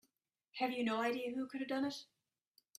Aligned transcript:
Have 0.53 0.71
you 0.71 0.83
no 0.83 0.99
idea 0.99 1.29
who 1.35 1.47
could 1.47 1.61
have 1.61 1.67
done 1.67 1.85
it? 1.85 2.05